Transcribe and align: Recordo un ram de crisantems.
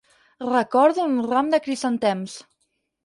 Recordo 0.53 1.05
un 1.09 1.19
ram 1.31 1.53
de 1.57 1.63
crisantems. 1.67 2.41